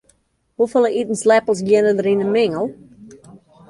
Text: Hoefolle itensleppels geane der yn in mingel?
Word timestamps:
Hoefolle 0.61 0.89
itensleppels 1.01 1.63
geane 1.69 1.91
der 1.97 2.09
yn 2.13 2.23
in 2.25 2.35
mingel? 2.37 2.65